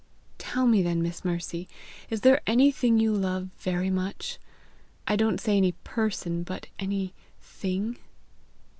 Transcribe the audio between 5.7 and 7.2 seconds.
PERSON, but any